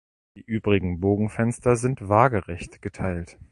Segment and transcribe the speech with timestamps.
[0.35, 3.37] Die übrigen Bogenfenster sind waagrecht geteilt.